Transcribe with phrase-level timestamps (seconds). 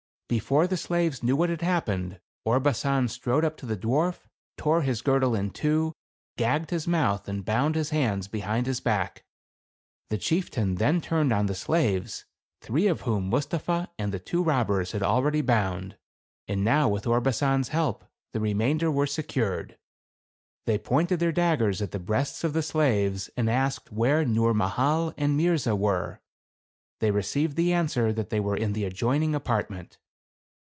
[0.39, 4.27] Before the slaves knew what had happened, Orbasan strode up to the dwarf,
[4.57, 5.91] tore his girdle in two,
[6.37, 9.25] gagged his mouth and bound his hands behind his back.
[10.09, 12.23] The chieftain then turned on the slaves,
[12.61, 15.97] three of whom Mustapha and the two robbers had already bound,
[16.47, 19.77] and now with Orba san's help, the remainder were secured.
[20.65, 25.35] They pointed their daggers at the breasts of the slaves and asked where Nurmahal and
[25.35, 26.21] Mirza were.
[27.01, 29.97] They received the answer that they were in the adjoining apartment.